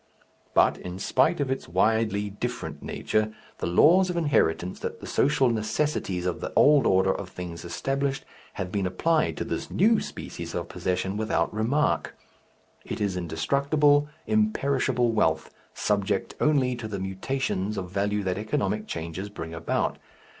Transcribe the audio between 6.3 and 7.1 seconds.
the old